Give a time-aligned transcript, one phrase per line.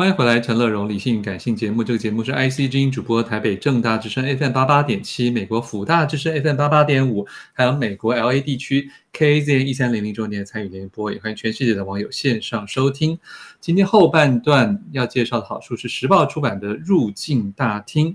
[0.00, 1.84] 欢迎回来，陈乐融理性感性节目。
[1.84, 13.18] 这个节目是 IC 之音主播，台北正大之声 FM 八八点七，美国辅大之声 FM 八八点五，还有美国 LA 地区 KZN 一三零零周年参与联播，也欢迎全世界的网友线上收听。
[13.60, 18.10] 今天后半段要介绍的好书是时报出版的《入境大厅》，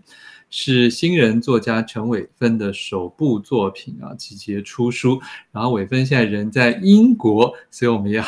[0.49, 5.21] 是新人作家陈伟芬的首部作品啊，集结出书。
[5.51, 8.23] 然后伟芬现在人在英国，所以我们要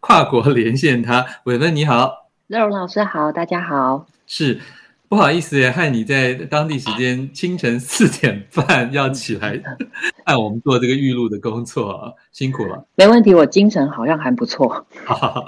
[0.00, 1.24] 跨国连线他。
[1.44, 2.27] 伟芬你好。
[2.48, 4.06] 乐融老师好，大家好。
[4.26, 4.58] 是
[5.06, 9.62] 不好意思，害你在当地时间清晨四点半要起来，
[10.24, 12.82] 按我们做这个预录的工作，辛苦了。
[12.94, 14.66] 没问题，我精神好像还不错。
[15.04, 15.44] 好好好，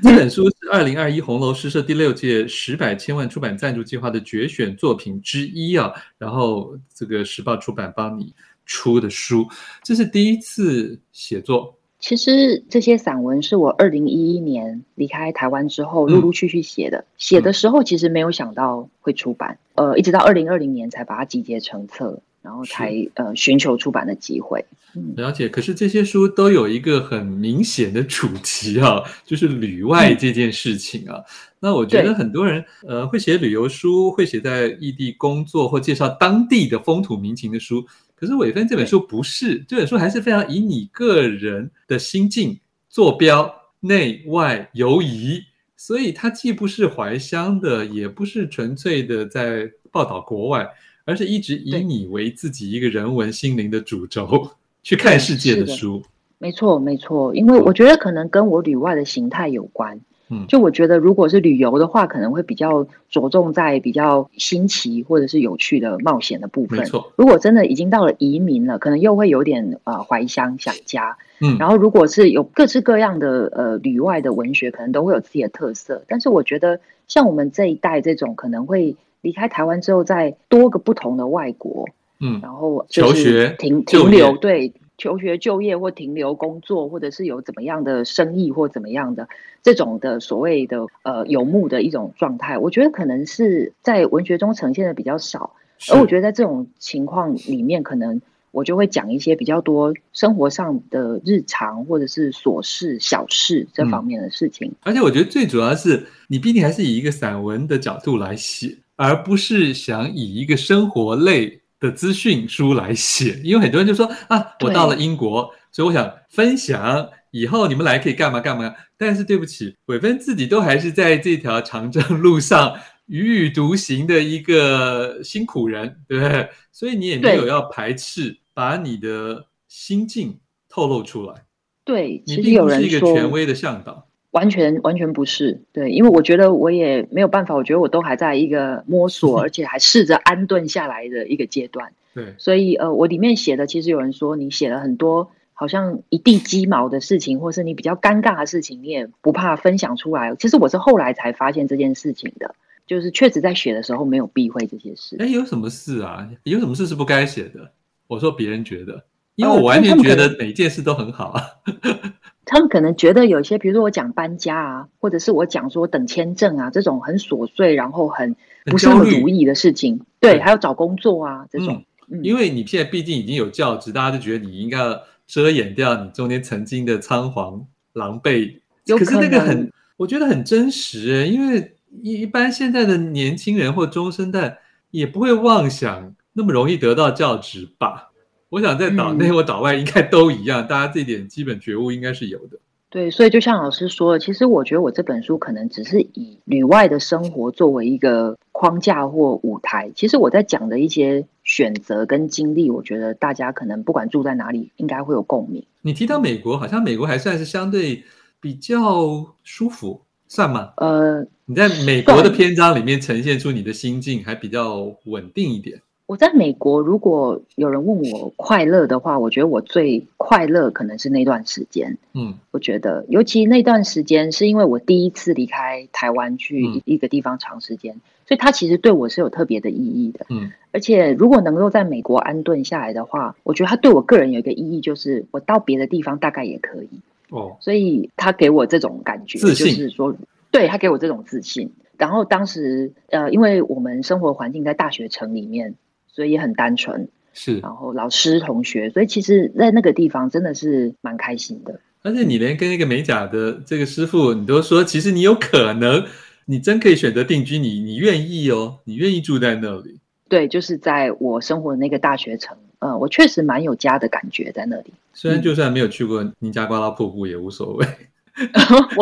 [0.00, 5.92] 这本书是二零二一红楼诗社第六届十百千万出版赞助计划的决选作品之一啊。
[6.18, 8.32] 然后这个时报出版帮你
[8.64, 9.44] 出的书，
[9.82, 11.73] 这是第一次写作。
[12.04, 16.98] 其实这些散文是我二零一一年离开台湾之后陆陆续续写的。
[16.98, 24.62] 嗯、写的时候其实没有想到会出版，呃，一直到二零二零年才把它集结成册，然后才呃寻求出版的机会。
[24.94, 25.48] 嗯、了解。
[25.48, 31.16] 可是这些书都有一个很明显的主题啊， 就是旅外这件事情啊。
[31.16, 31.24] 嗯、
[31.58, 37.82] 那我觉得很多人呃会写旅游书，会写在异地工作或介绍当地的风土民情的书。
[38.24, 42.58] 可是韦芬这本书不是，这本书还是非常以你个人的心境
[42.88, 45.42] 坐标内外游移，
[45.76, 50.66] 所以它既不是怀乡的，也不是纯粹的在报道国外，
[51.04, 54.50] 而是一直以你为自己一个人文心灵的主轴
[54.82, 56.02] 去看世界的书。
[56.38, 60.00] 没错，没错，因为我觉得可能跟我旅外的形态有关。
[60.30, 66.78] 嗯，就我觉得，如果是旅游的话，可能会比较着重在比较新奇或者是有趣的冒险的部分。
[66.78, 71.16] 没错，如果真的已经到了移民了，可能又会有点呃怀乡想家。
[71.40, 76.02] 嗯，然后如果是有各式各样的呃旅外的文学，可能都会有自己的特色。
[76.08, 81.86] 但是我觉得，像我们这一代这种，可能会离开台湾之后，在多个不同的外国，
[82.20, 84.72] 嗯，然后就是停求停留对。
[84.96, 89.28] 求学、就业或停留工作，或者是有怎么样的生意或怎么样的
[89.62, 95.54] 这种的所谓的呃游牧的一种状态，我觉得可能是在文学中呈现的比较少。
[95.92, 98.20] 而我觉得在这种情况里面，可能
[98.52, 104.68] 我就会讲一些比较多生活上的日常或者是琐事、小事这方面的事情。
[104.68, 111.60] 嗯，而且我觉得最主要是你毕竟还是以一个散文的角度来写，而不是想以一个生活类。
[111.84, 118.74] 的资讯书来写，因为很多人就说啊，我到了英国，所以我想分享以后你们来可以干嘛干嘛。
[118.96, 122.74] 但是对不起，伟芬自己都还是在这条长征路上
[123.08, 126.48] 踽踽独行的一个辛苦人，对不对？
[126.72, 130.40] 所以你也没有要排斥把你的心境
[130.70, 131.44] 透露出来。
[131.84, 134.08] 对，你并不是一个权威的向导。
[134.34, 141.92] 完全完全不是，对，因为我觉得我也没有办法，我觉得我都还在一个摸索， 而且还试着安顿下来的一个阶段。
[142.12, 150.34] 对，所以呃，我里面写的，其实有人说你写了很多好像一地鸡毛的事情，或是你比较尴尬的事情，你也不怕分享出来。
[150.36, 152.54] 其实我是后来才发现这件事情的，
[152.86, 155.16] 就是确实在写的时候没有避讳这些事。
[155.20, 156.28] 哎，有什么事啊？
[156.42, 157.70] 有什么事是不该写的？
[158.08, 159.04] 我说别人觉得，
[159.36, 161.42] 因为我完全觉得每件事都很好啊。
[162.46, 168.36] 他们可能觉得有些，比如说我讲搬家啊，或者是我讲说等签证啊，这种很琐碎，然后很
[168.66, 169.98] 不是那么如意的事情。
[170.20, 171.82] 对，还有找工作啊这种。
[172.08, 178.58] 嗯，因为你现在毕竟已经有教职，大家都觉得你应该要遮掩掉你中间曾经的仓皇狼狈。
[178.86, 184.58] 可，可是那个很，我觉得很真实欸，因为一一般现在的年轻人或中生代
[184.90, 188.10] 也不会妄想那么容易得到教职吧。
[188.54, 192.58] 我想在岛内或岛外应该都一样，嗯、大家这点基本觉悟应该是有的。
[192.88, 199.90] 对，所以就像老师说的，其实我觉得我这本书可能只是以旅外的生活作为一个框架或舞台。
[199.96, 205.64] 其实我在讲的一些选择跟经历，我觉得大家可能不管住在哪里，应该会有共鸣。
[205.82, 208.04] 你提到美国，好像美国还算是相对
[208.40, 210.74] 比较舒服，算吗？
[210.76, 215.80] 呃，你在美国的篇章里面呈现出你的心境还比较稳定一点。
[216.06, 221.96] 我在美国，如果有人问我快乐的话，我觉得我最快乐可能是那段时间。
[222.12, 230.26] 嗯，我觉得尤其那段时间是因为我第一次离开台湾去一个地方长时间，嗯、所以它其实对我是有特别的意义的。
[230.28, 236.90] 嗯，而且如果能够在美国安顿下来的话，我觉得它对我个人有一个意义，就是我到别的地方大概也可以。
[237.30, 240.14] 哦，所以他给我这种感觉，就是说，
[240.50, 241.72] 对他给我这种自信。
[241.96, 245.74] 然后当时呃，因为我们生活环境在大学城里面。
[246.14, 251.80] 所以也很单纯，是，然后老师同学，所以其实，在那个地方真的是蛮开心的。
[252.02, 256.04] 而且你连跟那个美甲的这个师傅，你都说，其实你有可能
[256.44, 259.98] 你真可以选择定居，你你愿意哦，你愿意住在那里？
[260.28, 264.92] 对，就是在我生活的那个大学城，嗯，我确实蛮有家的感觉在那里。
[265.12, 267.96] 虽然就算没有去过尼加瓜拉瀑布也无所谓，嗯、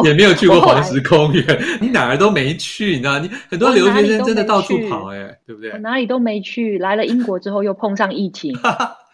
[0.04, 1.44] 也没有去过黄石公园，
[1.80, 3.18] 你哪儿都没去，你知道？
[3.18, 5.70] 你很多留学生真的到处跑，哎，对不对？
[5.70, 8.54] 我哪里都没去，来了英国之后又碰上疫情，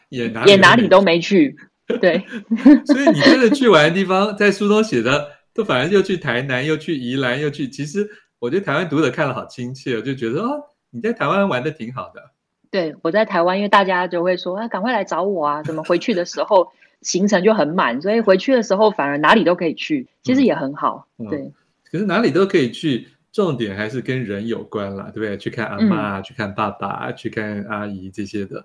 [0.08, 1.56] 也 哪也哪里都没去。
[2.00, 2.22] 对，
[2.84, 7.68] 所以你真的去玩的地方，在书中写的，都反正又去台南，又去宜兰，又去。
[7.68, 8.06] 其实
[8.38, 10.60] 我觉得台湾读者看了好亲切，我就觉得哦。
[10.90, 12.22] 你在台湾玩的挺好的，
[12.70, 15.62] 对，我在台湾，因为大家就会说啊，赶快来找我啊！
[15.62, 16.66] 怎么回去的时候
[17.02, 21.06] 行程就很满，所以回去的时候反而哪里都可以去，其实也很好。
[21.18, 21.52] 嗯、对、嗯，
[21.90, 25.36] 可是哪里都可以去，重点还是跟人有关啦，对不对？
[25.36, 28.64] 去看阿妈、嗯，去看爸爸，去看阿姨这些的。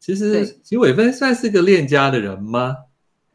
[0.00, 2.76] 其实，其实伟芬算是个恋家的人吗？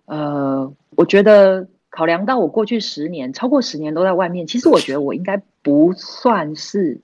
[0.05, 7.01] 呃，我觉得考量到我过去十年，超过十年都在外面，其实我觉得我应该不算是。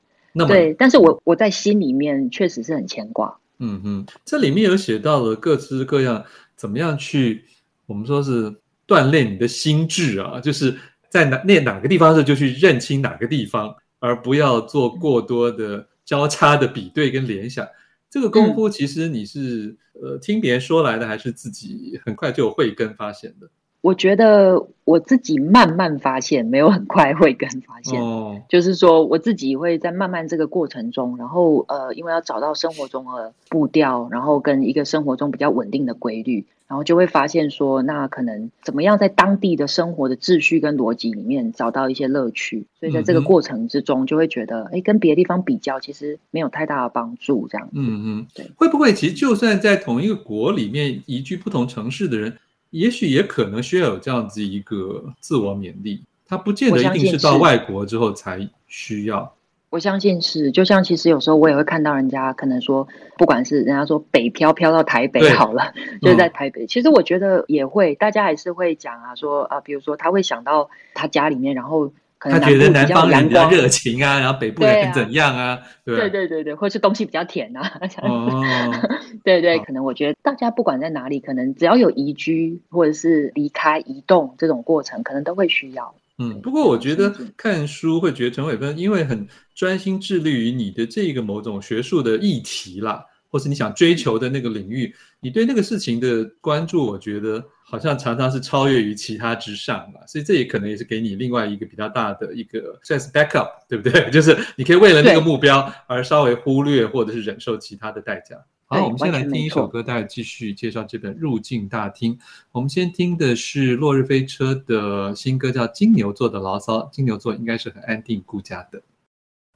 [0.47, 3.37] 对，但是我我在心里面确实是很牵挂。
[3.57, 6.25] 嗯嗯，这里面有写到了各式各样
[6.55, 7.45] 怎么样去，
[7.85, 8.53] 我们说是
[8.87, 10.77] 锻炼你的心智啊，就是
[11.09, 17.67] 在哪那哪个地方的时候就去认清哪个地方，而不要做过多的交叉的比对跟联想。
[18.09, 23.49] 这个功夫其实你是、嗯、呃听别人说来的，还是自己很快就有慧根发现的？
[23.85, 28.01] 我觉得我自己慢慢发现，没有很快会跟发现。
[28.01, 42.65] 哦，就是说我自己会在慢慢这个过程中，然后呃，因为要找到生活中的步调，然后跟一个生活中比较稳定的规律，然后就会发现说，那可能怎么样在当地的生活的秩序跟逻辑里面找到一些乐趣。
[42.79, 47.47] 所以在这个过程之中，就会觉得，哎、嗯，跟别的地方比较，其实没有太大的帮助。
[47.47, 48.49] 这样，嗯嗯，对。
[48.55, 52.35] 会不会其实就算在同一个国里面移居不同城市的人？
[52.75, 59.33] 也许也可能需要有这样子一个自我勉励，他不见得一定是到外国之后才需要。
[59.69, 62.85] 我相信是，就像其实有时候我也会看到人家可能说，
[63.17, 66.67] 不管是人家说北漂漂到台北好了， 就是在台北、嗯。
[66.67, 71.91] 其实我觉得也会，大家还是会讲啊，说啊，比如说他会想到他家里面，然后。
[72.31, 75.59] 他觉得南方人比较热情啊，然后北部人怎样啊？
[75.83, 77.79] 对，啊对，对对或是东西比较甜啊。
[78.01, 78.71] 哦，
[79.23, 85.93] 对对，可能我觉得大家不管在哪里，可能只要有移居或者是离开、移动这种过程，可能都会需要。
[86.17, 97.43] 嗯，不过我觉得看书会觉得陈伟芬因为很专心致力于你的这个某种学术的议题啦，或是你想追求的那个领域，你对那个事情的关注，我觉得。
[97.67, 104.09] 好像常常是超越于其他之上嘛，所以这也可能也是给你另外一个比较大的一个算是 backup，对不对？
[104.11, 108.35] 就是你可以为了那个目标而稍微忽略或者是忍受其他的代价。
[108.67, 112.15] 好，我们先来听一首歌，待会继续介绍这本《入境大厅》。
[112.51, 116.79] 我们先听的是落日飞车的新歌，叫《金牛座的牢骚》。
[116.91, 118.81] 金牛座应该是很安定顾家的。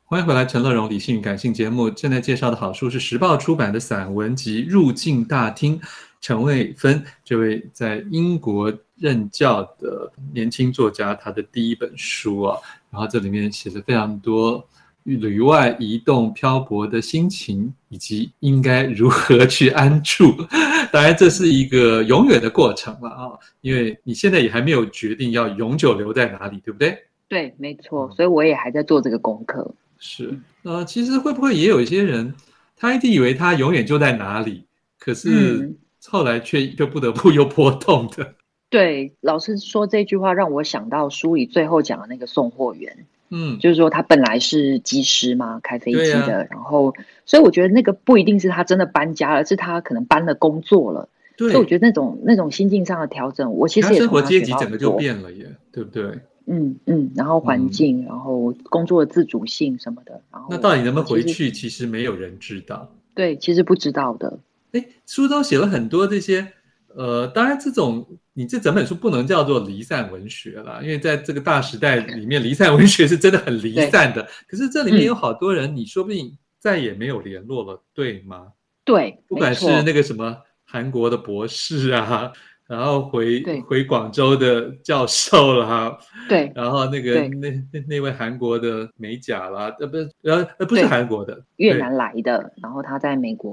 [0.03, 5.79] 欢迎回来，陈乐融理性与感性节目正在介绍的好书是时报出版的散文集《入境大厅》。
[6.21, 12.57] 陈卫芬这位在英国任教的年轻作家，他的第一本书啊，
[12.91, 14.63] 然后这里面写了非常多
[15.03, 20.35] 旅外移动漂泊的心情，以及应该如何去安住。
[20.91, 23.31] 当然，这是一个永远的过程了啊，
[23.61, 26.97] 因为你现在也还没有决定要永久留在哪里，对不对？
[27.29, 29.73] 对，没错，所以我也还在做这个功课。
[29.99, 32.33] 是，呃，其实会不会也有一些人，
[32.75, 34.65] 他一直以为他永远就在哪里，
[34.99, 35.73] 可是。
[36.09, 38.33] 嗯后来却就不得不又波动的。
[38.69, 46.93] 对，老师说这句话让我想到书里最后讲的那个送货员，嗯，就是说他本来是机师嘛，开飞机的，啊，然后
[47.25, 51.09] 所以我觉得那个不一定是他真的搬家了，而是他可能搬了工作了。
[51.37, 56.19] 对，所以我觉得那种那种心境上的调整，我其实也生活阶级整个就变了耶，对不对？
[56.45, 62.91] 嗯嗯，然后环境，嗯，然后工作的自主性什么的，然后那到底能不能回去，其实没有人知道。
[63.15, 64.37] 对，其实不知道的。
[64.71, 66.53] 哎，书中写了很多这些，
[66.95, 74.27] 呃，当然这种你这整本书不能叫做离散文学了，因为在这个大时代里面，离散文学是真的很离散的。
[74.47, 78.47] 可是这里面有好多人，你说不定再也没有联络了，嗯、对吗？
[78.85, 82.31] 对，不管是那个什么韩国的博士啊，
[82.67, 85.97] 然后回回广州的教授啦，
[86.27, 93.51] 对，然后那个那那那位韩国的美甲啦，呃，不是，呃，不是韩国的，越南来的，然后他在美国。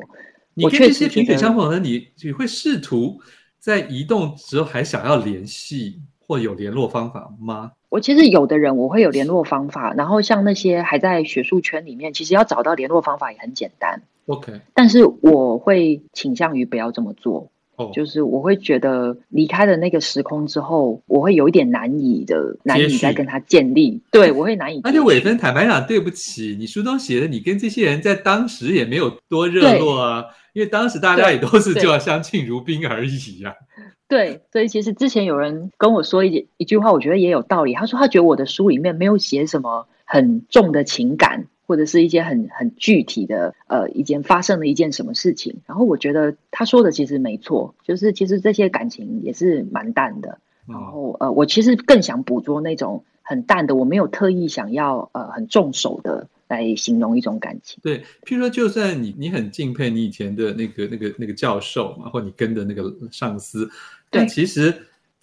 [0.57, 3.21] 你跟这些萍水相逢的人，你你会试图
[3.59, 7.73] 在移动之后还想要联系或有联络方法吗？
[7.91, 14.03] 我其实有的人我会有联络方法，然后像那些还在学术圈里面，其实要找到联络方法也很简单。
[14.27, 24.00] OK，但是我会倾向于不要这么做，哦，就是我会觉得离开了那个时空之后，我会有一点难以的难以再跟他建立。
[24.11, 24.80] 对，我会难以。
[24.83, 33.54] 而且伟芬坦白讲，对不起，你书中写的，你跟这些人在当时也没有多热络啊，因为当时大家也都是就要相敬如宾而已呀、啊。
[34.09, 37.75] 对，所以其实之前有人跟我说一一句话，我觉得也有道理。
[37.75, 45.57] 他说他觉得我的书里面没有写什么很重的情感，或者是一些很很具体的呃一件发生了一件什么事情。
[45.67, 50.39] 然后我觉得他说的其实没错，就是其实这些感情也是蛮淡的。
[50.67, 56.29] 然后呃，我其实更想捕捉那种很淡的，我没有特意想要呃很重手的。
[56.49, 63.69] 来形容一种感情，对，譬如说，就算你你很敬佩你以前的那个那个那个教授嘛，或你跟的那个上司，
[64.11, 64.73] 但其实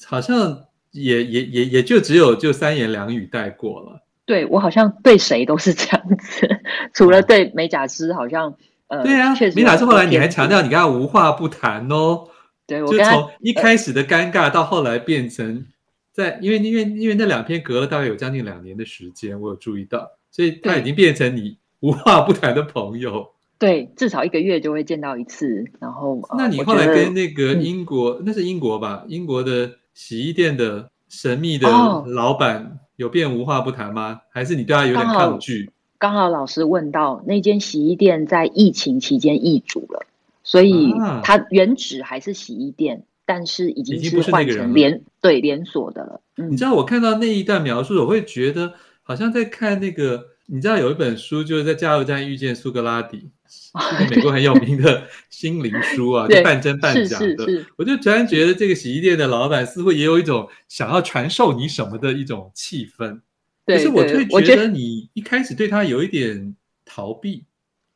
[0.03, 4.02] 好像也也也也就只有就三言两语带过了。
[4.25, 6.47] 对，我好像对谁都是这样子，
[6.93, 8.55] 除了对美甲师，好像
[8.87, 9.57] 呃，对啊，确实。
[9.57, 12.27] 美甲师后来你还强调你跟他无话不谈哦，
[12.65, 15.65] 对，我就从一开始的尴尬到后来变成
[16.11, 20.09] 在，因为因为因为那两篇隔了大概有将近两年的时间，我有注意到。
[20.35, 23.23] 所以他已经变成你无话不谈的朋友，
[23.59, 25.63] 对，至少一个月就会见到一次。
[25.79, 29.05] 然后，那你后来跟那个英国，嗯、那是英国吧？
[29.07, 31.67] 英国的洗衣店的神秘的
[32.07, 34.21] 老板有变无话不谈吗？
[34.29, 35.69] 还是你对他有点抗拒？
[35.97, 40.05] 刚好，老师问到，那间洗衣店在疫情期间易主了，
[40.43, 46.21] 所以它原址还是洗衣店，但是已经是换成连对连锁的了。
[46.37, 48.73] 嗯，你知道我看到那一段描述，我会觉得。
[49.05, 57.65] 好像在看那个，你知道有一本书，就是在加油站遇见苏格拉底， 是美国很有名的心灵书啊，就半真半假的。
[57.77, 63.21] 我就突然觉得这个洗衣店的老板似乎也有一种想要传授你什么的一种气氛。
[63.65, 67.45] 可是我会觉得你一开始对他有一点逃避。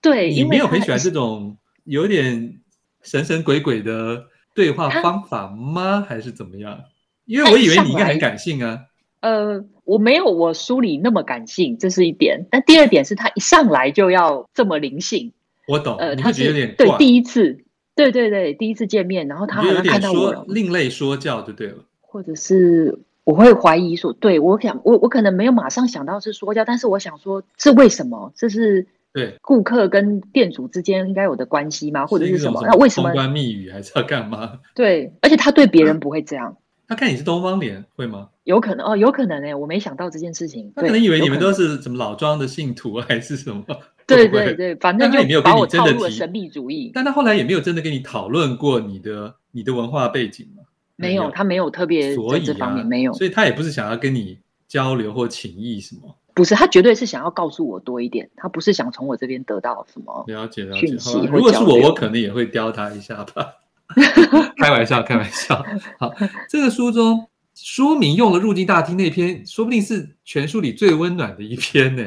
[0.01, 2.61] 对，你没有很喜欢这种有点
[3.03, 4.25] 神神鬼鬼的
[4.55, 6.05] 对话方法吗？
[6.07, 6.81] 还是怎么样？
[7.25, 8.85] 因为我以为你应该很感性啊。
[9.19, 12.45] 呃，我没有我书里那么感性，这是一点。
[12.51, 15.31] 但第二点是他一上来就要这么灵性。
[15.65, 17.63] 我懂，呃，他是有点对第一次，
[17.95, 21.77] 对对对，第一次见面，然后他好像看到我另类说教就对了。
[22.01, 28.33] 或者是我会怀疑说，对我想我我可能没有马上想到是说教，但是我想说，是为什么？
[28.35, 32.05] 这是对顾客跟店主之间应该有的关系吗？
[32.07, 32.61] 或者是什么？
[32.65, 33.09] 那为什么？
[33.09, 34.59] 通关密语还是要干嘛？
[34.75, 36.57] 对，而且他对别人不会这样。
[36.87, 38.29] 他看你是东方脸，会吗？
[38.43, 40.71] 有可能哦，有可能哎，我没想到这件事情。
[40.75, 43.63] 他可能以为你们都是什么老庄的信徒 还是什么？
[44.07, 46.91] 对对对，反正就没有把我套入了神秘主义。
[46.93, 50.63] 但他后来也没有真的跟你讨论过你的你的文化背景吗？
[50.95, 56.15] 没有，他没有特别在这方面没有，所以他也不是想要跟你交流或情谊什么。
[56.33, 61.19] 不是，他绝对是想要告诉我多一点，他不是想从我这边得到什么了解讯息。
[61.29, 63.53] 如果是我，我可能也会刁他一下吧。
[64.57, 65.65] 开玩笑，开玩笑。
[65.99, 66.13] 好，
[66.49, 67.27] 这个书中。
[67.59, 72.03] 书名用了入境大厅那篇，说不定是全书里最温暖的一篇呢。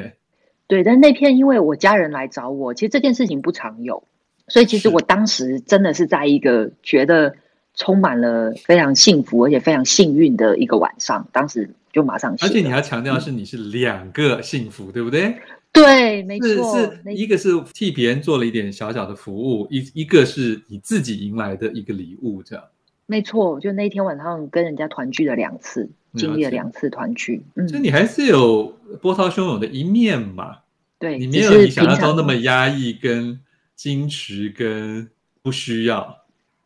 [0.69, 4.01] 对，但那篇因为我家人来找我，其实这件事情不常有，
[4.47, 7.35] 所以其实我当时真的是在一个觉得
[7.75, 12.33] 充满了非常幸福而且非常幸运的一个晚上，当时就马上。
[12.43, 15.35] 而且你还强调是你是两个幸福，嗯、对不对？
[15.73, 22.65] 对，没错，一个是替别人做了一点小小的服务，一一个是你自己迎来的一个礼物，这样。
[23.07, 27.43] 没错，就那一天晚上跟人家团聚了两次，经历了两次团聚。
[27.55, 30.59] 嗯，就你还是有波涛汹涌的一面嘛？
[30.99, 33.41] 对，你没有你想象中那么压抑、跟
[33.79, 35.09] 矜持、跟
[35.43, 36.19] 不需要。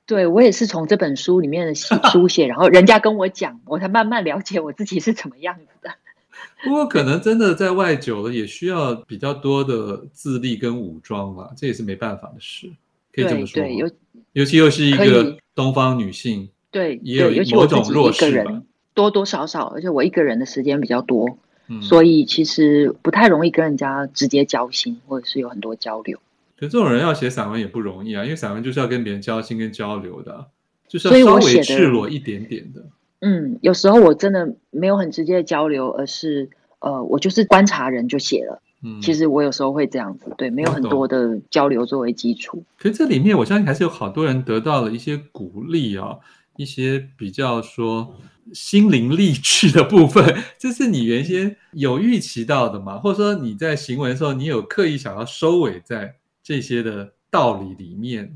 [0.06, 1.74] 对，我也是从这本书里面的
[2.10, 5.90] 书写，然后人家跟我讲，我才慢慢了解我自己是怎么样子的。
[6.64, 12.70] 不过可能真的在外久了，也需要比较多的自立跟武装吧，这也是没办法的事，
[13.12, 13.62] 可以这么说。
[13.62, 13.90] 对，尤
[14.32, 15.36] 尤其又是一个。
[15.56, 18.44] 东方女性对，也有某种弱势，
[18.92, 21.38] 多多少少，而且我一个人的时间比较多，
[21.68, 26.18] 嗯，所以其实不太容易跟人家直接交心，或者是有很多交流。
[26.58, 30.44] 可这种人要写散文也不容易啊，因为散文就是要跟别人交心跟交流的，
[30.88, 32.84] 就是要稍微赤裸一点点的。
[33.26, 36.50] 嗯，有时候我真的没有很直接的交流，而是
[36.80, 38.60] 呃，我就是观察人就写了。
[38.82, 42.62] 嗯，其实我有时候会这样子，对，没有很多的交流作为基础。
[42.78, 46.18] 可是这里面，我相信还是有好多人得到了一些鼓励啊，
[46.56, 48.14] 一些比较说
[48.52, 50.22] 心灵励志的部分，
[50.58, 52.98] 这是你原先有预期到的吗？
[52.98, 58.34] 或者说你在行文的时候，你有刻意想要收尾在这些的道理里面，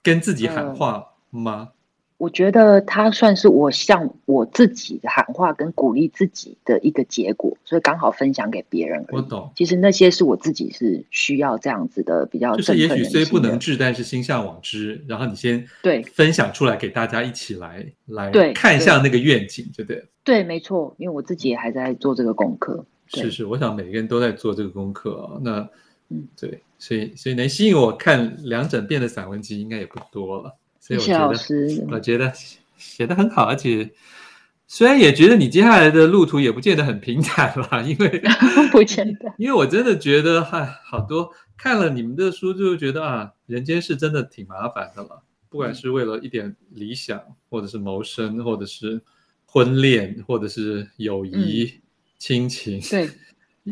[0.00, 1.70] 跟自己喊话吗？
[2.18, 9.04] 我觉得它算是我向我自己的喊话跟鼓励自己的一个结果，所以刚好分享给别人。
[9.10, 15.02] 我懂，其实那些是我自己是需要这样子的比较的，就是也许虽不能至，但是心向往之。
[15.06, 20.04] 然后你先对分享出来给大家一起来来对看向那个愿景，对不对？
[20.24, 22.84] 对，没错，因为我自己也还在做这个功课。
[23.06, 25.40] 是是，我想每个人都在做这个功课啊。
[25.40, 25.68] 那
[26.08, 30.56] 嗯，对，所以所以能吸引我看两整遍的散文集应该也不多了。
[30.88, 32.32] 所以我觉得，谢谢老师，我觉得
[32.78, 33.90] 写的很好，而且
[34.66, 38.22] 虽然也觉得你接下来的路途也不见得很平坦了，因为
[38.72, 45.22] 不见得，因为我真的觉得，哈，好多看了你们的书，就觉得啊，人间是真的挺麻烦的了。
[45.50, 49.02] 不管是为了一点理想，或者是谋生，或者是
[49.44, 51.82] 婚恋，或者是友谊、嗯、
[52.18, 53.10] 亲情，对，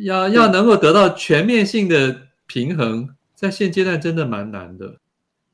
[0.04, 4.98] 要要能够得到全面性的平衡，在现阶段真的蛮难的。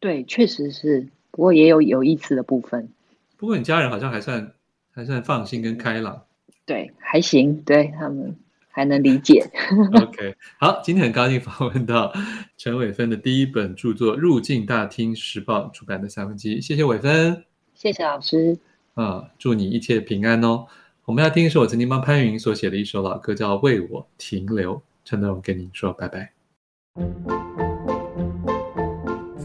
[0.00, 1.08] 对，确实是。
[1.32, 2.88] 不过也有有意思的部分。
[3.36, 4.52] 不过你家人好像还算
[4.92, 6.22] 还算放心跟开朗。
[6.64, 8.36] 对，还行，对他们
[8.68, 9.44] 还能理解。
[10.00, 12.12] OK，好，今天很高兴访问到
[12.56, 18.56] 陈伟芬的第一本著作《入境大厅时报》出版的三分之一，谢谢伟芬，谢谢老师。
[18.94, 20.66] 啊，祝你一切平安哦。
[21.04, 24.76] 我们要听的是我曾经帮潘云所写的一首老歌，叫《为我停留》。
[25.04, 27.71] 陈德荣跟您说拜拜。